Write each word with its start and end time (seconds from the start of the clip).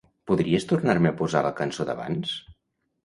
Podries 0.29 0.63
tornar-me 0.71 1.11
a 1.13 1.17
posar 1.21 1.43
la 1.49 1.53
cançó 1.63 1.87
d'abans? 1.91 2.33